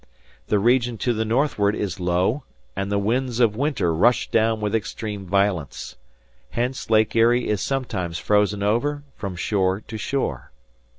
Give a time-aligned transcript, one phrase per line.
[0.47, 2.43] The region to the northward is low,
[2.75, 5.95] and the winds of winter rush down with extreme violence.
[6.49, 10.51] Hence Lake Erie is sometimes frozen over from shore to shore.